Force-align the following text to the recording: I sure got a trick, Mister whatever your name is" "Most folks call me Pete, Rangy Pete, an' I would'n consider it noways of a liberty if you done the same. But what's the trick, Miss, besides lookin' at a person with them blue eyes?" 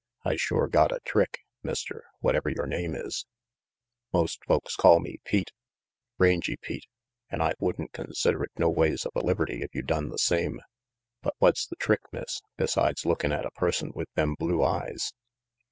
I 0.25 0.35
sure 0.35 0.67
got 0.67 0.91
a 0.91 0.99
trick, 1.05 1.41
Mister 1.61 2.05
whatever 2.21 2.49
your 2.49 2.65
name 2.65 2.95
is" 2.95 3.27
"Most 4.15 4.43
folks 4.45 4.75
call 4.75 4.99
me 4.99 5.17
Pete, 5.25 5.51
Rangy 6.17 6.57
Pete, 6.57 6.87
an' 7.29 7.39
I 7.41 7.53
would'n 7.61 7.89
consider 7.93 8.41
it 8.41 8.51
noways 8.57 9.05
of 9.05 9.11
a 9.15 9.23
liberty 9.23 9.61
if 9.61 9.75
you 9.75 9.83
done 9.83 10.09
the 10.09 10.17
same. 10.17 10.59
But 11.21 11.35
what's 11.37 11.67
the 11.67 11.75
trick, 11.75 12.01
Miss, 12.11 12.41
besides 12.57 13.05
lookin' 13.05 13.31
at 13.31 13.45
a 13.45 13.51
person 13.51 13.91
with 13.93 14.11
them 14.15 14.33
blue 14.39 14.63
eyes?" 14.63 15.13